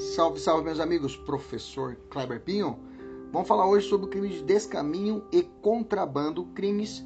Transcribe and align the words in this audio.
Salve, 0.00 0.40
salve, 0.40 0.64
meus 0.64 0.80
amigos. 0.80 1.14
Professor 1.14 1.94
Kleber 2.08 2.40
Pinho. 2.40 2.78
Vamos 3.30 3.46
falar 3.46 3.68
hoje 3.68 3.86
sobre 3.86 4.06
o 4.06 4.08
crime 4.08 4.30
de 4.30 4.42
descaminho 4.42 5.22
e 5.30 5.42
contrabando, 5.42 6.46
crimes 6.54 7.04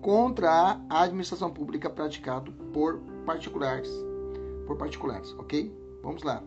contra 0.00 0.80
a 0.88 1.02
administração 1.02 1.50
pública 1.50 1.90
praticado 1.90 2.52
por 2.72 3.00
particulares. 3.26 3.90
Por 4.64 4.76
particulares, 4.76 5.32
ok? 5.32 5.76
Vamos 6.04 6.22
lá. 6.22 6.40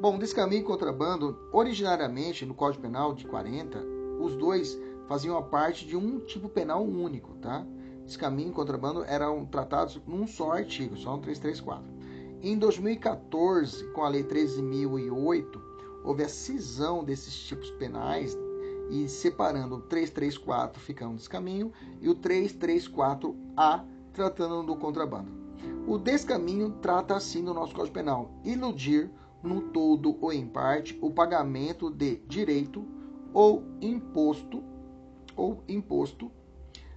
Bom, 0.00 0.16
descaminho 0.18 0.60
e 0.60 0.64
contrabando, 0.64 1.36
originariamente 1.52 2.46
no 2.46 2.54
Código 2.54 2.82
Penal 2.82 3.12
de 3.12 3.26
40, 3.26 3.84
os 4.20 4.36
dois 4.36 4.78
faziam 5.08 5.36
a 5.36 5.42
parte 5.42 5.84
de 5.84 5.96
um 5.96 6.20
tipo 6.20 6.48
penal 6.48 6.80
único, 6.84 7.34
tá? 7.38 7.66
Descaminho 8.06 8.50
e 8.50 8.54
contrabando 8.54 9.02
eram 9.02 9.44
tratados 9.46 10.00
num 10.06 10.28
só 10.28 10.52
artigo, 10.52 10.96
só 10.96 11.16
no 11.16 11.22
334. 11.22 11.91
Em 12.44 12.58
2014, 12.58 13.84
com 13.92 14.02
a 14.02 14.08
Lei 14.08 14.24
13.008, 14.24 15.60
houve 16.02 16.24
a 16.24 16.28
cisão 16.28 17.04
desses 17.04 17.32
tipos 17.44 17.70
penais 17.70 18.36
e 18.90 19.08
separando 19.08 19.76
o 19.76 19.80
334 19.82 20.82
ficando 20.82 21.14
descaminho 21.14 21.72
e 22.00 22.08
o 22.08 22.16
334A 22.16 23.84
tratando 24.12 24.64
do 24.64 24.74
contrabando. 24.74 25.30
O 25.86 25.96
descaminho 25.96 26.72
trata 26.82 27.14
assim 27.14 27.42
no 27.42 27.54
nosso 27.54 27.76
Código 27.76 27.94
Penal 27.94 28.32
iludir 28.44 29.08
no 29.40 29.60
todo 29.70 30.18
ou 30.20 30.32
em 30.32 30.44
parte 30.44 30.98
o 31.00 31.12
pagamento 31.12 31.88
de 31.92 32.16
direito 32.26 32.84
ou 33.32 33.62
imposto 33.80 34.60
ou 35.36 35.62
imposto 35.68 36.28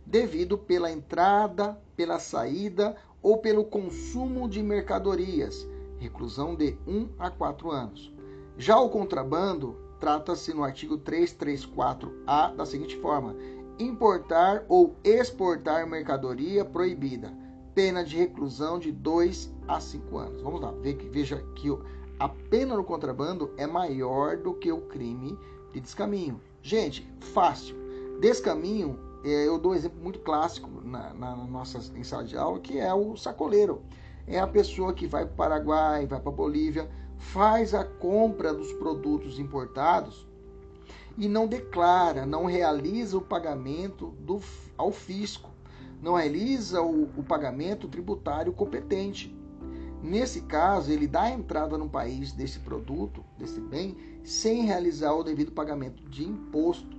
devido 0.04 0.57
pela 0.57 0.91
entrada, 0.91 1.80
pela 1.96 2.18
saída 2.18 2.98
ou 3.25 3.39
pelo 3.39 3.65
consumo 3.65 4.47
de 4.47 4.61
mercadorias, 4.61 5.67
reclusão 5.97 6.53
de 6.53 6.77
1 6.85 7.09
a 7.18 7.32
4 7.32 7.71
anos. 7.71 8.13
Já 8.55 8.79
o 8.79 8.87
contrabando 8.87 9.76
trata-se 9.99 10.54
no 10.54 10.63
artigo 10.63 10.99
334-A 10.99 12.49
da 12.49 12.67
seguinte 12.67 12.95
forma: 12.98 13.35
importar 13.79 14.63
ou 14.70 14.95
exportar 15.04 15.90
mercadoria 15.90 16.63
proibida, 16.63 17.34
pena 17.73 18.04
de 18.04 18.15
reclusão 18.15 18.77
de 18.77 18.91
2 18.91 19.51
a 19.67 19.79
5 19.79 20.17
anos. 20.20 20.41
Vamos 20.43 20.62
lá, 20.62 20.71
veja 21.10 21.43
que 21.55 21.76
a 22.20 22.29
pena 22.29 22.77
no 22.77 22.84
contrabando 22.84 23.51
é 23.57 23.65
maior 23.65 24.37
do 24.37 24.54
que 24.54 24.71
o 24.71 24.82
crime 24.82 25.35
de 25.73 25.79
descaminho. 25.79 26.39
Gente, 26.62 27.12
fácil. 27.20 27.76
Descaminho 28.21 28.99
eu 29.29 29.57
dou 29.57 29.71
um 29.71 29.76
exemplo 29.76 30.01
muito 30.01 30.20
clássico 30.20 30.70
na, 30.84 31.13
na, 31.13 31.35
na 31.35 31.45
nossa 31.45 31.79
em 31.98 32.04
sala 32.04 32.23
de 32.23 32.37
aula, 32.37 32.59
que 32.59 32.79
é 32.79 32.93
o 32.93 33.18
sacoleiro. 33.18 33.82
É 34.27 34.40
a 34.40 34.48
pessoa 34.48 34.93
que 34.93 35.07
vai 35.07 35.26
para 35.26 35.34
o 35.34 35.35
Paraguai, 35.35 36.05
vai 36.05 36.20
para 36.20 36.32
a 36.32 36.35
Bolívia, 36.35 36.90
faz 37.17 37.73
a 37.73 37.84
compra 37.84 38.54
dos 38.54 38.71
produtos 38.73 39.40
importados 39.40 40.27
e 41.17 41.27
não 41.27 41.48
declara, 41.48 42.26
não 42.26 42.45
realiza 42.45 43.17
o 43.17 43.21
pagamento 43.21 44.07
do, 44.20 44.41
ao 44.77 44.91
fisco, 44.91 45.49
não 46.01 46.15
realiza 46.15 46.82
o, 46.82 47.04
o 47.17 47.23
pagamento 47.23 47.87
tributário 47.87 48.54
competente. 48.54 49.35
Nesse 50.04 50.41
caso, 50.41 50.91
ele 50.91 51.07
dá 51.07 51.23
a 51.23 51.32
entrada 51.32 51.77
no 51.77 51.89
país 51.89 52.32
desse 52.32 52.60
produto, 52.60 53.23
desse 53.39 53.60
bem, 53.60 53.98
sem 54.23 54.65
realizar 54.65 55.13
o 55.13 55.23
devido 55.23 55.51
pagamento 55.51 56.07
de 56.10 56.23
imposto 56.23 56.95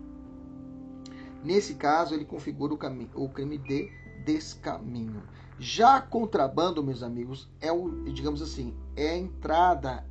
Nesse 1.46 1.74
caso, 1.74 2.12
ele 2.12 2.24
configura 2.24 2.74
o, 2.74 3.24
o 3.24 3.28
crime 3.28 3.56
de 3.56 3.88
descaminho. 4.24 5.22
Já 5.60 6.00
contrabando, 6.00 6.82
meus 6.82 7.04
amigos, 7.04 7.48
é 7.60 7.70
o, 7.70 7.88
digamos 8.12 8.42
assim, 8.42 8.74
é 8.96 9.10
a 9.10 9.16
entrada 9.16 10.04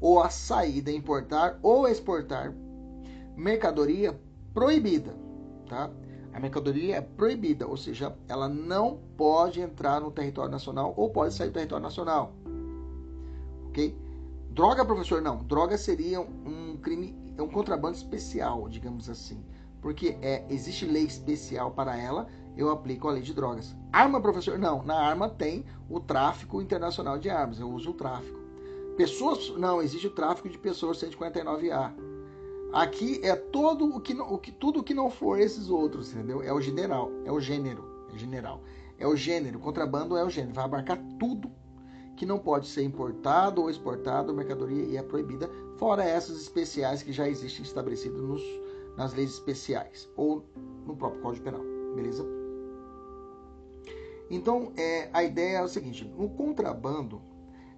ou 0.00 0.20
a 0.20 0.28
saída, 0.28 0.90
importar 0.90 1.56
ou 1.62 1.86
exportar 1.86 2.52
mercadoria 3.36 4.20
proibida, 4.52 5.14
tá? 5.68 5.88
A 6.32 6.40
mercadoria 6.40 6.96
é 6.96 7.00
proibida, 7.00 7.64
ou 7.64 7.76
seja, 7.76 8.16
ela 8.26 8.48
não 8.48 8.98
pode 9.16 9.60
entrar 9.60 10.00
no 10.00 10.10
território 10.10 10.50
nacional 10.50 10.94
ou 10.96 11.10
pode 11.10 11.32
sair 11.32 11.50
do 11.50 11.54
território 11.54 11.84
nacional. 11.84 12.34
Ok? 13.68 13.96
Droga, 14.50 14.84
professor, 14.84 15.22
não. 15.22 15.44
Droga 15.44 15.78
seria 15.78 16.20
um 16.20 16.76
crime, 16.82 17.14
é 17.38 17.42
um 17.42 17.48
contrabando 17.48 17.96
especial, 17.96 18.68
digamos 18.68 19.08
assim 19.08 19.44
porque 19.82 20.16
é, 20.22 20.44
existe 20.48 20.86
lei 20.86 21.04
especial 21.04 21.72
para 21.72 21.98
ela, 21.98 22.28
eu 22.56 22.70
aplico 22.70 23.08
a 23.08 23.12
lei 23.12 23.22
de 23.22 23.34
drogas. 23.34 23.74
Arma, 23.92 24.20
professor? 24.20 24.58
Não, 24.58 24.82
na 24.84 24.94
arma 24.94 25.28
tem 25.28 25.64
o 25.90 25.98
tráfico 25.98 26.62
internacional 26.62 27.18
de 27.18 27.28
armas, 27.28 27.58
eu 27.58 27.68
uso 27.68 27.90
o 27.90 27.94
tráfico. 27.94 28.40
Pessoas? 28.96 29.50
Não, 29.58 29.82
existe 29.82 30.06
o 30.06 30.10
tráfico 30.10 30.48
de 30.48 30.56
pessoas 30.56 30.98
149A. 30.98 31.92
Aqui 32.72 33.20
é 33.22 33.34
todo 33.34 33.84
o 33.84 34.00
que, 34.00 34.14
o 34.14 34.38
que 34.38 34.52
tudo 34.52 34.80
o 34.80 34.82
que 34.82 34.94
não 34.94 35.10
for 35.10 35.38
esses 35.38 35.68
outros, 35.68 36.12
entendeu? 36.12 36.42
É 36.42 36.52
o 36.52 36.60
general, 36.60 37.10
é 37.24 37.32
o 37.32 37.40
gênero, 37.40 38.06
é 38.14 38.18
general. 38.18 38.62
É 38.98 39.06
o 39.06 39.16
gênero, 39.16 39.58
contrabando 39.58 40.16
é 40.16 40.24
o 40.24 40.30
gênero, 40.30 40.54
vai 40.54 40.64
abarcar 40.64 40.98
tudo 41.18 41.50
que 42.16 42.24
não 42.24 42.38
pode 42.38 42.68
ser 42.68 42.84
importado 42.84 43.62
ou 43.62 43.68
exportado, 43.68 44.32
mercadoria 44.32 44.84
e 44.84 44.96
é 44.96 45.02
proibida, 45.02 45.50
fora 45.76 46.04
essas 46.04 46.40
especiais 46.40 47.02
que 47.02 47.12
já 47.12 47.28
existem 47.28 47.64
estabelecidas 47.64 48.20
nos 48.20 48.40
nas 48.96 49.14
leis 49.14 49.30
especiais 49.30 50.08
ou 50.16 50.44
no 50.86 50.96
próprio 50.96 51.22
Código 51.22 51.44
Penal, 51.44 51.62
beleza? 51.94 52.24
Então, 54.30 54.72
é, 54.76 55.10
a 55.12 55.22
ideia 55.22 55.58
é 55.58 55.62
o 55.62 55.68
seguinte: 55.68 56.04
no 56.04 56.30
contrabando 56.30 57.20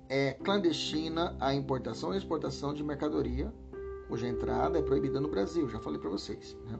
é 0.08 0.34
clandestina 0.34 1.36
a 1.40 1.54
importação 1.54 2.14
e 2.14 2.18
exportação 2.18 2.72
de 2.72 2.84
mercadoria 2.84 3.52
cuja 4.08 4.28
entrada 4.28 4.78
é 4.78 4.82
proibida 4.82 5.20
no 5.20 5.28
Brasil, 5.28 5.68
já 5.68 5.80
falei 5.80 5.98
para 5.98 6.10
vocês. 6.10 6.56
Né? 6.66 6.78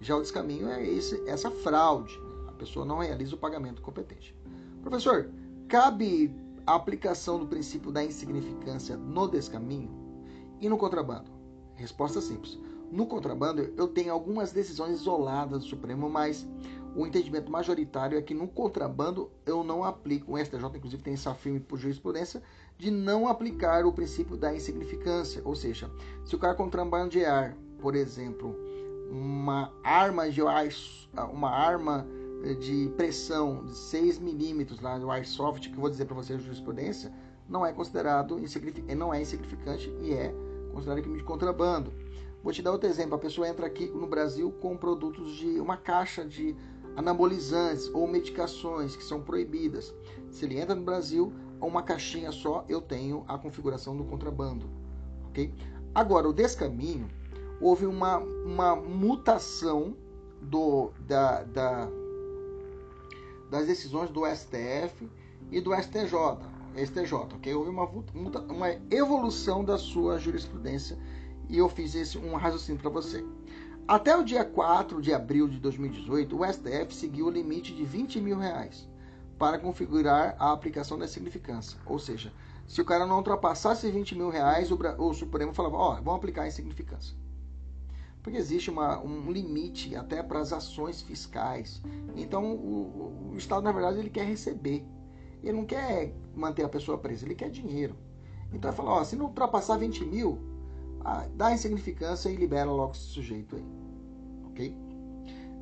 Já 0.00 0.16
o 0.16 0.20
descaminho 0.20 0.68
é 0.68 0.86
esse, 0.86 1.20
essa 1.26 1.50
fraude, 1.50 2.16
né? 2.18 2.46
a 2.48 2.52
pessoa 2.52 2.84
não 2.84 2.98
realiza 2.98 3.34
o 3.34 3.38
pagamento 3.38 3.82
competente. 3.82 4.36
Professor, 4.82 5.30
cabe 5.66 6.32
a 6.66 6.74
aplicação 6.74 7.38
do 7.38 7.46
princípio 7.46 7.90
da 7.90 8.04
insignificância 8.04 8.96
no 8.96 9.26
descaminho 9.26 9.90
e 10.60 10.68
no 10.68 10.78
contrabando? 10.78 11.30
Resposta 11.74 12.20
simples. 12.20 12.58
No 12.90 13.06
contrabando, 13.06 13.72
eu 13.76 13.88
tenho 13.88 14.12
algumas 14.12 14.52
decisões 14.52 15.00
isoladas 15.00 15.62
do 15.62 15.68
Supremo, 15.68 16.08
mas 16.08 16.46
o 16.96 17.06
entendimento 17.06 17.50
majoritário 17.50 18.18
é 18.18 18.22
que 18.22 18.34
no 18.34 18.48
contrabando 18.48 19.30
eu 19.44 19.62
não 19.62 19.84
aplico, 19.84 20.32
o 20.32 20.38
STJ 20.38 20.64
inclusive 20.76 21.02
tem 21.02 21.14
essa 21.14 21.34
firme 21.34 21.60
por 21.60 21.78
jurisprudência, 21.78 22.42
de 22.76 22.90
não 22.90 23.28
aplicar 23.28 23.84
o 23.84 23.92
princípio 23.92 24.36
da 24.36 24.54
insignificância. 24.54 25.42
Ou 25.44 25.54
seja, 25.54 25.90
se 26.24 26.34
o 26.34 26.38
cara 26.38 26.54
contrabandear, 26.54 27.56
por 27.80 27.94
exemplo, 27.94 28.56
uma 29.10 29.72
arma 29.84 30.30
de 30.30 30.40
uma 30.42 31.50
arma 31.50 32.06
de 32.60 32.90
pressão 32.96 33.64
de 33.64 33.74
6 33.74 34.18
milímetros 34.18 34.80
lá 34.80 34.98
do 34.98 35.10
airsoft, 35.10 35.68
que 35.68 35.74
eu 35.74 35.80
vou 35.80 35.90
dizer 35.90 36.04
para 36.06 36.14
você 36.14 36.34
a 36.34 36.38
jurisprudência, 36.38 37.12
não 37.48 37.64
é 37.64 37.72
considerado 37.72 38.40
não 38.96 39.12
é 39.12 39.20
insignificante 39.20 39.92
e 40.00 40.12
é 40.12 40.34
considerado 40.72 41.02
crime 41.02 41.18
de 41.18 41.24
contrabando. 41.24 41.92
Vou 42.42 42.52
te 42.52 42.62
dar 42.62 42.72
outro 42.72 42.88
exemplo. 42.88 43.14
A 43.14 43.18
pessoa 43.18 43.48
entra 43.48 43.66
aqui 43.66 43.86
no 43.86 44.06
Brasil 44.06 44.52
com 44.60 44.76
produtos 44.76 45.32
de 45.32 45.60
uma 45.60 45.76
caixa 45.76 46.24
de 46.24 46.54
anabolizantes 46.96 47.88
ou 47.94 48.06
medicações 48.06 48.96
que 48.96 49.04
são 49.04 49.20
proibidas. 49.20 49.94
Se 50.30 50.44
ele 50.44 50.58
entra 50.58 50.74
no 50.74 50.82
Brasil, 50.82 51.32
uma 51.60 51.82
caixinha 51.82 52.30
só, 52.32 52.64
eu 52.68 52.80
tenho 52.80 53.24
a 53.28 53.36
configuração 53.36 53.96
do 53.96 54.04
contrabando. 54.04 54.68
Ok? 55.28 55.52
Agora, 55.94 56.28
o 56.28 56.32
descaminho, 56.32 57.08
houve 57.60 57.86
uma, 57.86 58.18
uma 58.18 58.76
mutação 58.76 59.96
do, 60.40 60.92
da, 61.00 61.42
da, 61.42 61.88
das 63.50 63.66
decisões 63.66 64.10
do 64.10 64.24
STF 64.26 65.08
e 65.50 65.60
do 65.60 65.74
STJ. 65.74 66.38
STJ, 66.76 67.14
ok? 67.14 67.54
Houve 67.54 67.70
uma, 67.70 67.84
uma 68.48 68.70
evolução 68.90 69.64
da 69.64 69.76
sua 69.76 70.18
jurisprudência 70.18 70.96
e 71.48 71.58
eu 71.58 71.68
fiz 71.68 71.94
esse 71.94 72.18
um 72.18 72.34
raciocínio 72.36 72.80
para 72.80 72.90
você. 72.90 73.24
Até 73.86 74.14
o 74.16 74.22
dia 74.22 74.44
4 74.44 75.00
de 75.00 75.14
abril 75.14 75.48
de 75.48 75.58
2018, 75.58 76.36
o 76.38 76.44
STF 76.44 76.94
seguiu 76.94 77.26
o 77.26 77.30
limite 77.30 77.74
de 77.74 77.84
20 77.84 78.20
mil 78.20 78.38
reais 78.38 78.86
para 79.38 79.58
configurar 79.58 80.36
a 80.38 80.52
aplicação 80.52 80.98
da 80.98 81.08
significância. 81.08 81.78
Ou 81.86 81.98
seja, 81.98 82.32
se 82.66 82.82
o 82.82 82.84
cara 82.84 83.06
não 83.06 83.16
ultrapassasse 83.16 83.90
20 83.90 84.14
mil 84.14 84.28
reais, 84.28 84.70
o, 84.70 84.78
o 84.98 85.14
Supremo 85.14 85.54
falava, 85.54 85.76
ó, 85.76 85.92
oh, 85.92 85.94
vamos 85.96 86.16
aplicar 86.16 86.42
a 86.42 86.48
insignificância. 86.48 87.16
Porque 88.22 88.36
existe 88.36 88.68
uma, 88.68 89.00
um 89.00 89.32
limite 89.32 89.96
até 89.96 90.22
para 90.22 90.40
as 90.40 90.52
ações 90.52 91.00
fiscais. 91.00 91.80
Então, 92.14 92.52
o, 92.52 93.30
o 93.32 93.36
Estado, 93.38 93.62
na 93.62 93.72
verdade, 93.72 93.98
ele 93.98 94.10
quer 94.10 94.26
receber. 94.26 94.84
Ele 95.42 95.56
não 95.56 95.64
quer 95.64 96.12
manter 96.34 96.64
a 96.64 96.68
pessoa 96.68 96.98
presa, 96.98 97.24
ele 97.24 97.34
quer 97.34 97.48
dinheiro. 97.48 97.96
Então, 98.52 98.70
ele 98.70 98.76
fala, 98.76 98.90
ó, 98.90 99.04
se 99.04 99.16
não 99.16 99.26
ultrapassar 99.26 99.78
20 99.78 100.04
mil, 100.04 100.38
dá 101.34 101.52
insignificância 101.52 102.28
e 102.28 102.36
libera 102.36 102.70
logo 102.70 102.92
esse 102.92 103.00
sujeito 103.00 103.56
aí. 103.56 103.66
Ok? 104.46 104.76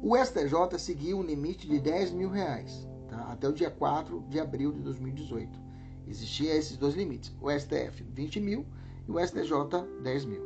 O 0.03 0.17
STJ 0.17 0.79
seguiu 0.79 1.19
um 1.19 1.23
limite 1.23 1.67
de 1.67 1.81
10 1.81 2.13
mil 2.13 2.29
reais 2.29 2.87
tá? 3.09 3.33
até 3.33 3.49
o 3.49 3.53
dia 3.53 3.71
4 3.71 4.25
de 4.29 4.39
abril 4.39 4.73
de 4.73 4.81
2018. 4.81 5.59
Existiam 6.07 6.55
esses 6.55 6.77
dois 6.77 6.95
limites. 6.95 7.35
O 7.41 7.51
STF, 7.51 8.05
20 8.13 8.41
mil 8.41 8.67
e 9.09 9.11
o 9.11 9.19
STJ 9.19 9.53
10 10.03 10.25
mil. 10.25 10.43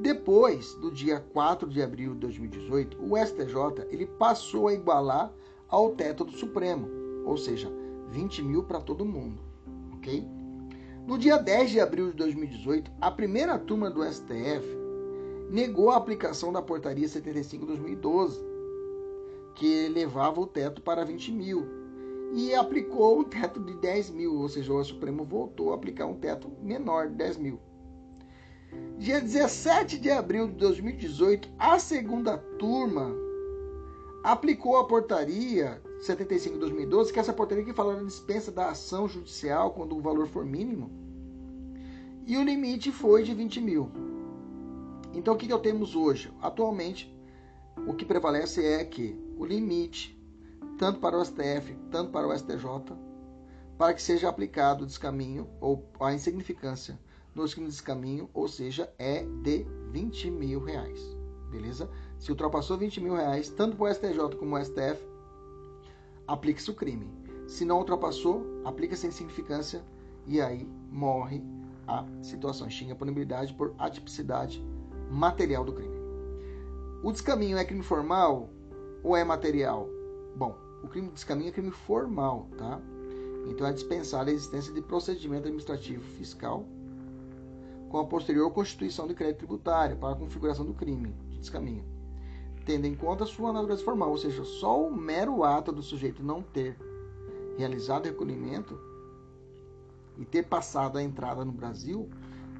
Depois 0.00 0.74
do 0.76 0.92
dia 0.92 1.20
4 1.20 1.68
de 1.68 1.82
abril 1.82 2.14
de 2.14 2.20
2018, 2.20 2.98
o 3.00 3.16
STJ 3.16 3.86
ele 3.90 4.06
passou 4.06 4.68
a 4.68 4.74
igualar 4.74 5.32
ao 5.68 5.90
teto 5.90 6.24
do 6.24 6.32
Supremo, 6.32 6.88
ou 7.24 7.36
seja, 7.36 7.70
20 8.10 8.42
mil 8.42 8.62
para 8.62 8.80
todo 8.80 9.04
mundo, 9.04 9.42
ok? 9.92 10.24
No 11.08 11.16
dia 11.16 11.38
10 11.38 11.70
de 11.70 11.80
abril 11.80 12.10
de 12.10 12.18
2018, 12.18 12.90
a 13.00 13.10
primeira 13.10 13.58
turma 13.58 13.88
do 13.88 14.04
STF 14.04 14.62
negou 15.48 15.90
a 15.90 15.96
aplicação 15.96 16.52
da 16.52 16.60
portaria 16.60 17.08
75/2012, 17.08 18.38
que 19.54 19.86
elevava 19.86 20.38
o 20.38 20.46
teto 20.46 20.82
para 20.82 21.06
20 21.06 21.32
mil, 21.32 21.66
e 22.34 22.54
aplicou 22.54 23.20
o 23.20 23.24
teto 23.24 23.58
de 23.58 23.72
10 23.76 24.10
mil, 24.10 24.34
ou 24.34 24.50
seja, 24.50 24.70
o 24.70 24.84
Supremo 24.84 25.24
voltou 25.24 25.72
a 25.72 25.76
aplicar 25.76 26.04
um 26.04 26.14
teto 26.14 26.52
menor 26.60 27.08
de 27.08 27.14
10 27.14 27.38
mil. 27.38 27.58
Dia 28.98 29.18
17 29.18 29.98
de 29.98 30.10
abril 30.10 30.46
de 30.46 30.56
2018, 30.56 31.48
a 31.58 31.78
segunda 31.78 32.36
turma 32.58 33.16
aplicou 34.22 34.76
a 34.76 34.86
portaria 34.86 35.82
75/2012, 36.00 37.12
que 37.12 37.18
é 37.18 37.22
essa 37.22 37.32
portaria 37.32 37.64
que 37.64 37.72
fala 37.72 37.96
da 37.96 38.02
dispensa 38.02 38.50
da 38.50 38.70
ação 38.70 39.08
judicial 39.08 39.72
quando 39.72 39.96
o 39.96 40.00
valor 40.00 40.26
for 40.26 40.44
mínimo, 40.44 40.90
e 42.26 42.36
o 42.36 42.44
limite 42.44 42.92
foi 42.92 43.22
de 43.22 43.34
20 43.34 43.60
mil. 43.60 43.90
Então, 45.14 45.34
o 45.34 45.36
que, 45.36 45.48
que 45.48 45.58
temos 45.58 45.96
hoje? 45.96 46.30
Atualmente, 46.42 47.12
o 47.86 47.94
que 47.94 48.04
prevalece 48.04 48.64
é 48.64 48.84
que 48.84 49.18
o 49.36 49.44
limite, 49.44 50.16
tanto 50.76 51.00
para 51.00 51.18
o 51.18 51.24
STF, 51.24 51.74
tanto 51.90 52.10
para 52.10 52.28
o 52.28 52.36
STJ, 52.36 52.64
para 53.78 53.94
que 53.94 54.02
seja 54.02 54.28
aplicado 54.28 54.84
o 54.84 54.86
descaminho 54.86 55.48
ou 55.60 55.88
a 56.00 56.12
insignificância 56.12 56.98
nos 57.34 57.54
crimes 57.54 57.72
de 57.72 57.78
descaminho, 57.78 58.28
ou 58.34 58.48
seja, 58.48 58.92
é 58.98 59.24
de 59.42 59.64
20 59.92 60.30
mil 60.30 60.62
reais. 60.62 61.00
Beleza? 61.50 61.88
Se 62.18 62.30
ultrapassou 62.30 62.76
20 62.76 63.00
mil 63.00 63.14
reais, 63.14 63.48
tanto 63.48 63.76
para 63.76 63.90
o 63.90 63.94
STJ 63.94 64.36
como 64.38 64.56
o 64.56 64.64
STF, 64.64 65.02
aplica-se 66.26 66.70
o 66.70 66.74
crime. 66.74 67.08
Se 67.46 67.64
não 67.64 67.78
ultrapassou, 67.78 68.44
aplica-se 68.64 69.06
a 69.06 69.08
insignificância 69.08 69.82
e 70.26 70.40
aí 70.40 70.68
morre 70.90 71.42
a 71.86 72.04
situação. 72.22 72.68
Extingue 72.68 72.92
a 72.92 72.96
punibilidade 72.96 73.54
por 73.54 73.74
atipicidade 73.78 74.62
material 75.10 75.64
do 75.64 75.72
crime. 75.72 75.96
O 77.02 77.12
descaminho 77.12 77.56
é 77.56 77.64
crime 77.64 77.82
formal 77.82 78.50
ou 79.02 79.16
é 79.16 79.24
material? 79.24 79.88
Bom, 80.36 80.54
o 80.82 80.88
crime 80.88 81.08
de 81.08 81.14
descaminho 81.14 81.48
é 81.48 81.52
crime 81.52 81.70
formal, 81.70 82.48
tá? 82.58 82.80
Então 83.48 83.66
é 83.66 83.72
dispensar 83.72 84.26
a 84.26 84.30
existência 84.30 84.72
de 84.72 84.82
procedimento 84.82 85.46
administrativo 85.46 86.02
fiscal 86.18 86.66
com 87.88 87.98
a 87.98 88.04
posterior 88.04 88.50
constituição 88.50 89.06
de 89.06 89.14
crédito 89.14 89.38
tributário 89.38 89.96
para 89.96 90.12
a 90.12 90.16
configuração 90.16 90.66
do 90.66 90.74
crime 90.74 91.14
de 91.30 91.38
descaminho, 91.38 91.84
tendo 92.68 92.84
em 92.84 92.94
conta 92.94 93.24
sua 93.24 93.50
natureza 93.50 93.82
formal, 93.82 94.10
ou 94.10 94.18
seja, 94.18 94.44
só 94.44 94.86
o 94.86 94.94
mero 94.94 95.42
ato 95.42 95.72
do 95.72 95.82
sujeito 95.82 96.22
não 96.22 96.42
ter 96.42 96.76
realizado 97.56 98.04
o 98.04 98.08
recolhimento 98.08 98.78
e 100.18 100.24
ter 100.26 100.44
passado 100.44 100.98
a 100.98 101.02
entrada 101.02 101.46
no 101.46 101.50
Brasil 101.50 102.10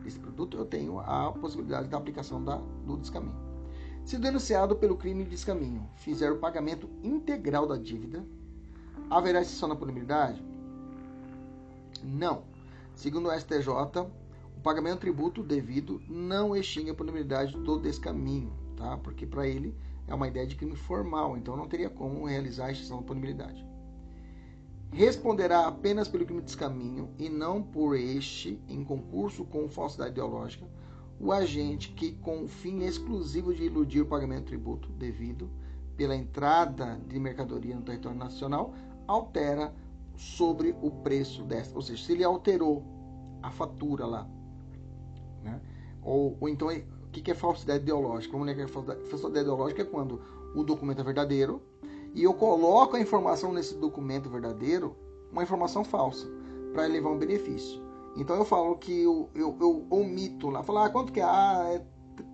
desse 0.02 0.18
produto, 0.18 0.56
eu 0.56 0.64
tenho 0.64 0.98
a 0.98 1.30
possibilidade 1.32 1.88
da 1.88 1.98
aplicação 1.98 2.42
da, 2.42 2.56
do 2.56 2.96
descaminho. 2.96 3.36
Se 4.02 4.16
denunciado 4.16 4.74
pelo 4.76 4.96
crime 4.96 5.24
de 5.24 5.30
descaminho 5.30 5.86
fizer 5.96 6.32
o 6.32 6.38
pagamento 6.38 6.88
integral 7.02 7.66
da 7.66 7.76
dívida, 7.76 8.24
haverá 9.10 9.42
exceção 9.42 9.68
na 9.68 9.76
punibilidade? 9.76 10.42
Não. 12.02 12.44
Segundo 12.94 13.28
o 13.28 13.38
STJ, 13.38 13.68
o 14.56 14.60
pagamento 14.62 14.94
de 14.94 15.00
tributo 15.00 15.42
devido 15.42 16.00
não 16.08 16.56
extingue 16.56 16.92
a 16.92 16.94
punibilidade 16.94 17.54
do 17.58 17.78
descaminho, 17.78 18.50
tá? 18.74 18.96
Porque 18.96 19.26
para 19.26 19.46
ele 19.46 19.76
é 20.08 20.14
uma 20.14 20.26
ideia 20.26 20.46
de 20.46 20.56
crime 20.56 20.74
formal, 20.74 21.36
então 21.36 21.56
não 21.56 21.68
teria 21.68 21.88
como 21.88 22.26
realizar 22.26 22.66
a 22.66 22.72
extinção 22.72 22.98
da 22.98 23.04
punibilidade. 23.04 23.64
Responderá 24.90 25.66
apenas 25.66 26.08
pelo 26.08 26.24
crime 26.24 26.40
de 26.40 26.46
descaminho 26.46 27.10
e 27.18 27.28
não 27.28 27.62
por 27.62 27.94
este, 27.94 28.60
em 28.68 28.82
concurso 28.82 29.44
com 29.44 29.68
falsidade 29.68 30.10
ideológica, 30.10 30.66
o 31.20 31.30
agente 31.30 31.92
que, 31.92 32.12
com 32.12 32.44
o 32.44 32.48
fim 32.48 32.84
exclusivo 32.84 33.54
de 33.54 33.64
iludir 33.64 34.00
o 34.00 34.06
pagamento 34.06 34.44
de 34.44 34.46
tributo 34.46 34.88
devido 34.92 35.50
pela 35.96 36.16
entrada 36.16 36.98
de 37.06 37.18
mercadoria 37.18 37.76
no 37.76 37.82
território 37.82 38.18
nacional, 38.18 38.74
altera 39.06 39.74
sobre 40.16 40.74
o 40.80 40.90
preço 40.90 41.44
desta. 41.44 41.74
Ou 41.76 41.82
seja, 41.82 42.02
se 42.02 42.12
ele 42.12 42.24
alterou 42.24 42.82
a 43.42 43.50
fatura 43.50 44.06
lá 44.06 44.28
né? 45.42 45.60
Ou, 46.02 46.36
ou 46.40 46.48
então, 46.48 46.70
o 47.20 47.22
que 47.22 47.30
é 47.30 47.34
falsidade 47.34 47.82
ideológica? 47.82 48.32
Vamos 48.32 48.46
lembrar 48.46 48.66
que 48.66 48.72
falsidade 49.08 49.40
ideológica 49.40 49.82
é 49.82 49.84
quando 49.84 50.20
o 50.54 50.62
documento 50.62 51.00
é 51.00 51.04
verdadeiro 51.04 51.60
e 52.14 52.22
eu 52.22 52.34
coloco 52.34 52.96
a 52.96 53.00
informação 53.00 53.52
nesse 53.52 53.74
documento 53.74 54.28
verdadeiro, 54.28 54.96
uma 55.30 55.42
informação 55.42 55.84
falsa, 55.84 56.26
para 56.72 56.86
levar 56.86 57.10
um 57.10 57.18
benefício. 57.18 57.80
Então 58.16 58.36
eu 58.36 58.44
falo 58.44 58.76
que 58.76 59.02
eu, 59.02 59.28
eu, 59.34 59.56
eu 59.60 59.86
omito 59.90 60.50
lá, 60.50 60.62
falar 60.62 60.86
ah, 60.86 60.90
quanto 60.90 61.12
que 61.12 61.20
é? 61.20 61.24
Ah, 61.24 61.80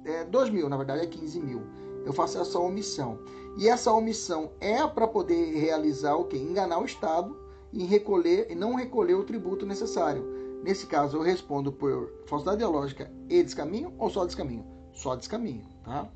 é, 0.06 0.20
é 0.20 0.24
2 0.24 0.50
mil, 0.50 0.68
na 0.68 0.76
verdade 0.76 1.02
é 1.02 1.06
15 1.06 1.40
mil. 1.40 1.62
Eu 2.04 2.12
faço 2.12 2.38
essa 2.38 2.58
omissão. 2.58 3.18
E 3.56 3.68
essa 3.68 3.92
omissão 3.92 4.52
é 4.60 4.86
para 4.86 5.06
poder 5.06 5.54
realizar 5.54 6.16
o 6.16 6.24
que? 6.24 6.36
Enganar 6.36 6.78
o 6.78 6.84
Estado 6.84 7.36
em 7.72 7.84
recolher 7.84 8.46
e 8.50 8.54
não 8.54 8.74
recolher 8.74 9.14
o 9.14 9.24
tributo 9.24 9.66
necessário. 9.66 10.24
Nesse 10.62 10.86
caso, 10.86 11.18
eu 11.18 11.22
respondo 11.22 11.70
por 11.70 12.10
falsidade 12.26 12.56
ideológica 12.56 13.12
e 13.28 13.42
descaminho 13.42 13.92
ou 13.98 14.08
só 14.08 14.24
descaminho? 14.24 14.73
Só 14.94 15.16
descaminho, 15.16 15.66
tá? 15.82 16.08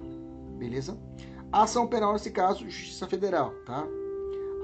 Beleza? 0.57 0.97
Ação 1.51 1.87
penal, 1.87 2.13
nesse 2.13 2.31
caso, 2.31 2.65
Justiça 2.69 3.07
Federal, 3.07 3.53
tá? 3.67 3.87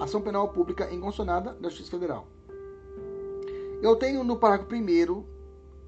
Ação 0.01 0.21
penal 0.21 0.49
pública 0.49 0.85
inconstitucionada 0.85 1.55
da 1.55 1.69
Justiça 1.69 1.91
Federal. 1.91 2.27
Eu 3.83 3.97
tenho 3.97 4.25
no 4.25 4.37
parágrafo 4.37 4.69
primeiro, 4.69 5.27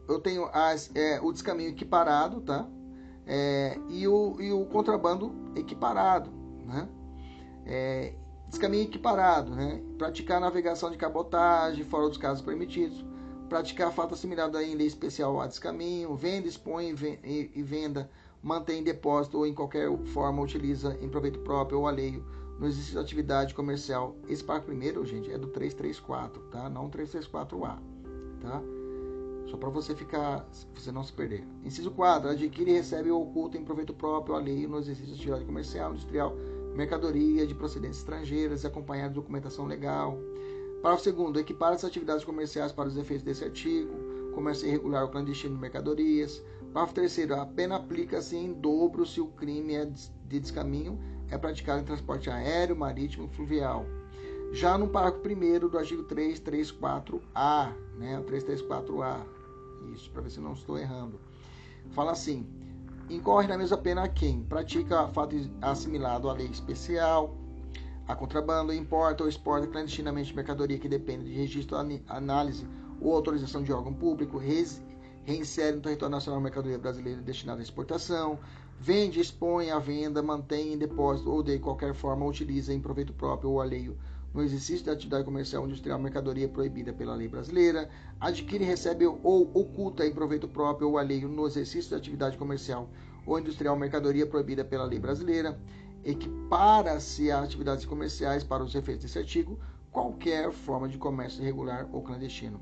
eu 0.08 0.20
tenho 0.20 0.46
as, 0.52 0.90
é, 0.94 1.20
o 1.20 1.32
descaminho 1.32 1.70
equiparado, 1.70 2.40
tá? 2.40 2.68
É, 3.26 3.78
e, 3.88 4.06
o, 4.06 4.40
e 4.40 4.52
o 4.52 4.66
contrabando 4.66 5.34
equiparado, 5.54 6.30
né? 6.64 6.88
É, 7.64 8.14
descaminho 8.48 8.84
equiparado, 8.84 9.54
né? 9.54 9.82
Praticar 9.98 10.40
navegação 10.40 10.90
de 10.90 10.96
cabotagem 10.96 11.84
fora 11.84 12.08
dos 12.08 12.18
casos 12.18 12.44
permitidos 12.44 13.04
praticar 13.48 13.92
fato 13.92 14.14
assimilado 14.14 14.58
em 14.60 14.74
lei 14.74 14.86
especial 14.86 15.40
a 15.40 15.46
descaminho, 15.46 16.14
venda, 16.14 16.48
expõe 16.48 16.94
e 17.22 17.62
venda, 17.62 18.10
mantém 18.42 18.82
depósito 18.82 19.38
ou 19.38 19.46
em 19.46 19.54
qualquer 19.54 19.90
forma 20.06 20.42
utiliza 20.42 20.96
em 21.00 21.08
proveito 21.08 21.38
próprio 21.40 21.80
ou 21.80 21.88
alheio 21.88 22.24
no 22.58 22.66
exercício 22.66 22.92
de 22.92 22.98
atividade 22.98 23.54
comercial. 23.54 24.16
Esse 24.28 24.42
parágrafo 24.42 24.70
primeiro, 24.70 25.04
gente, 25.04 25.30
é 25.30 25.38
do 25.38 25.48
334, 25.48 26.42
tá? 26.44 26.68
Não 26.68 26.90
334A, 26.90 27.78
tá? 28.40 28.62
Só 29.46 29.56
para 29.56 29.68
você 29.68 29.94
ficar, 29.94 30.44
você 30.74 30.90
não 30.90 31.04
se 31.04 31.12
perder. 31.12 31.46
Inciso 31.64 31.90
4. 31.90 32.30
Adquire 32.30 32.72
recebe 32.72 33.10
ou 33.10 33.22
oculta 33.22 33.56
em 33.56 33.64
proveito 33.64 33.94
próprio 33.94 34.34
ou 34.34 34.40
alheio 34.40 34.68
no 34.68 34.78
exercício 34.78 35.14
de 35.14 35.20
atividade 35.20 35.44
comercial, 35.44 35.92
industrial, 35.92 36.34
mercadoria 36.74 37.46
de 37.46 37.54
procedências 37.54 37.98
estrangeiras, 37.98 38.64
acompanhada 38.64 39.14
documentação 39.14 39.66
legal. 39.66 40.18
Parágrafo 40.82 41.04
segundo, 41.04 41.40
equipar 41.40 41.72
as 41.72 41.84
atividades 41.84 42.24
comerciais 42.24 42.72
para 42.72 42.88
os 42.88 42.96
efeitos 42.96 43.24
desse 43.24 43.44
artigo, 43.44 43.92
comércio 44.34 44.68
irregular 44.68 45.02
ou 45.02 45.08
clandestino 45.08 45.54
de 45.54 45.60
mercadorias. 45.60 46.42
Parágrafo 46.72 46.94
terceiro, 46.94 47.34
a 47.34 47.46
pena 47.46 47.76
aplica-se 47.76 48.36
em 48.36 48.52
dobro 48.52 49.06
se 49.06 49.20
o 49.20 49.26
crime 49.28 49.74
é 49.74 49.84
de 49.84 50.40
descaminho 50.40 50.98
é 51.30 51.36
praticado 51.36 51.80
em 51.80 51.84
transporte 51.84 52.30
aéreo, 52.30 52.76
marítimo 52.76 53.26
e 53.26 53.34
fluvial. 53.34 53.84
Já 54.52 54.78
no 54.78 54.88
parágrafo 54.88 55.22
primeiro 55.22 55.68
do 55.68 55.78
artigo 55.78 56.04
334A, 56.04 57.72
né, 57.98 58.22
334A, 58.26 59.26
isso, 59.92 60.10
para 60.10 60.22
ver 60.22 60.30
se 60.30 60.40
não 60.40 60.52
estou 60.52 60.78
errando, 60.78 61.20
fala 61.90 62.12
assim, 62.12 62.46
incorre 63.10 63.48
na 63.48 63.58
mesma 63.58 63.76
pena 63.76 64.08
quem 64.08 64.42
pratica 64.42 65.08
fato 65.08 65.36
assimilado 65.60 66.28
à 66.30 66.32
lei 66.32 66.46
especial, 66.46 67.34
a 68.06 68.14
contrabando 68.14 68.72
importa 68.72 69.24
ou 69.24 69.28
exporta 69.28 69.66
clandestinamente 69.66 70.34
mercadoria 70.34 70.78
que 70.78 70.88
depende 70.88 71.24
de 71.24 71.32
registro, 71.32 71.76
análise 72.08 72.66
ou 73.00 73.14
autorização 73.14 73.62
de 73.62 73.72
órgão 73.72 73.92
público, 73.92 74.40
reinsere 75.24 75.76
no 75.76 75.82
território 75.82 76.14
nacional 76.14 76.40
mercadoria 76.40 76.78
brasileira 76.78 77.20
destinada 77.20 77.60
à 77.60 77.62
exportação, 77.62 78.38
vende, 78.78 79.20
expõe 79.20 79.70
à 79.70 79.78
venda, 79.78 80.22
mantém 80.22 80.72
em 80.72 80.78
depósito 80.78 81.30
ou 81.30 81.42
de 81.42 81.58
qualquer 81.58 81.94
forma 81.94 82.24
utiliza 82.24 82.72
em 82.72 82.80
proveito 82.80 83.12
próprio 83.12 83.50
ou 83.50 83.60
alheio 83.60 83.96
no 84.32 84.42
exercício 84.42 84.84
da 84.84 84.92
atividade 84.92 85.24
comercial 85.24 85.62
ou 85.62 85.68
industrial 85.68 85.98
mercadoria 85.98 86.46
proibida 86.46 86.92
pela 86.92 87.14
lei 87.14 87.26
brasileira, 87.26 87.88
adquire, 88.20 88.64
recebe 88.64 89.06
ou 89.06 89.50
oculta 89.54 90.06
em 90.06 90.12
proveito 90.12 90.46
próprio 90.46 90.90
ou 90.90 90.98
alheio 90.98 91.26
no 91.26 91.46
exercício 91.46 91.90
da 91.90 91.96
atividade 91.96 92.36
comercial 92.36 92.88
ou 93.24 93.38
industrial 93.38 93.76
mercadoria 93.76 94.26
proibida 94.26 94.64
pela 94.64 94.84
lei 94.84 94.98
brasileira, 94.98 95.58
equipara-se 96.06 97.32
a 97.32 97.42
atividades 97.42 97.84
comerciais 97.84 98.44
para 98.44 98.62
os 98.62 98.74
efeitos 98.74 99.04
desse 99.04 99.18
artigo 99.18 99.58
qualquer 99.90 100.52
forma 100.52 100.88
de 100.88 100.96
comércio 100.96 101.42
irregular 101.42 101.88
ou 101.92 102.00
clandestino. 102.00 102.60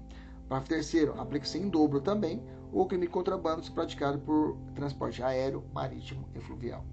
Parágrafo 0.49 0.69
terceiro, 0.69 1.21
aplica-se 1.21 1.59
em 1.59 1.69
dobro 1.69 2.01
também 2.01 2.43
o 2.73 2.87
crime 2.87 3.07
de 3.07 3.13
contrabando 3.13 3.71
praticado 3.73 4.19
por 4.19 4.57
transporte 4.75 5.23
aéreo, 5.23 5.63
marítimo 5.75 6.27
e 6.35 6.41
fluvial. 6.41 6.85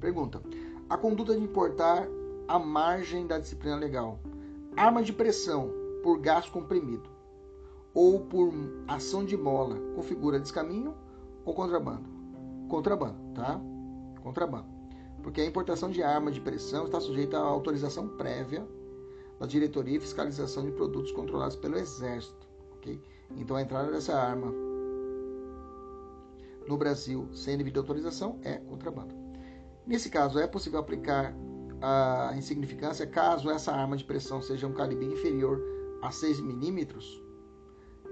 Pergunta: 0.00 0.42
A 0.88 0.96
conduta 0.96 1.34
de 1.34 1.42
importar 1.42 2.06
à 2.48 2.58
margem 2.58 3.26
da 3.26 3.38
disciplina 3.38 3.76
legal, 3.76 4.18
arma 4.76 5.02
de 5.02 5.12
pressão 5.12 5.70
por 6.02 6.20
gás 6.20 6.48
comprimido 6.48 7.10
ou 7.94 8.20
por 8.20 8.52
ação 8.88 9.24
de 9.24 9.36
mola 9.36 9.76
configura 9.94 10.40
descaminho 10.40 10.94
ou 11.44 11.54
contrabando? 11.54 12.08
Contrabando, 12.68 13.18
tá? 13.34 13.60
Contrabando. 14.22 14.71
Porque 15.22 15.40
a 15.40 15.46
importação 15.46 15.90
de 15.90 16.02
arma 16.02 16.30
de 16.30 16.40
pressão 16.40 16.86
está 16.86 17.00
sujeita 17.00 17.38
à 17.38 17.42
autorização 17.42 18.08
prévia 18.08 18.66
da 19.38 19.46
diretoria 19.46 19.96
e 19.96 20.00
fiscalização 20.00 20.64
de 20.64 20.72
produtos 20.72 21.12
controlados 21.12 21.56
pelo 21.56 21.76
Exército, 21.76 22.46
ok? 22.76 23.00
Então 23.36 23.56
a 23.56 23.62
entrada 23.62 23.90
dessa 23.90 24.14
arma 24.14 24.52
no 26.66 26.76
Brasil 26.76 27.28
sem 27.32 27.56
devida 27.56 27.80
autorização 27.80 28.38
é 28.42 28.56
contrabando. 28.56 29.14
Nesse 29.86 30.10
caso, 30.10 30.38
é 30.38 30.46
possível 30.46 30.78
aplicar 30.78 31.34
a 31.80 32.32
insignificância 32.36 33.04
caso 33.06 33.50
essa 33.50 33.72
arma 33.72 33.96
de 33.96 34.04
pressão 34.04 34.40
seja 34.40 34.66
um 34.66 34.72
calibre 34.72 35.06
inferior 35.06 35.60
a 36.00 36.12
6 36.12 36.40
milímetros? 36.40 37.20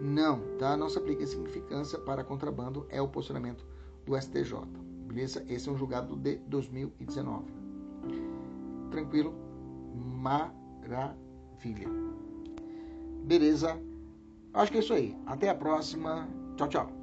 Não, 0.00 0.40
tá? 0.58 0.76
Não 0.76 0.88
se 0.88 0.98
aplica 0.98 1.22
insignificância 1.22 1.98
para 1.98 2.24
contrabando, 2.24 2.86
é 2.88 3.00
o 3.00 3.08
posicionamento 3.08 3.64
do 4.04 4.20
STJ. 4.20 4.89
Beleza? 5.10 5.44
Esse 5.48 5.68
é 5.68 5.72
um 5.72 5.76
julgado 5.76 6.14
de 6.14 6.36
2019. 6.46 7.44
Tranquilo? 8.92 9.34
Maravilha. 9.92 11.88
Beleza? 13.24 13.76
Acho 14.54 14.70
que 14.70 14.78
é 14.78 14.80
isso 14.80 14.94
aí. 14.94 15.16
Até 15.26 15.48
a 15.48 15.54
próxima. 15.54 16.28
Tchau, 16.56 16.68
tchau. 16.68 17.00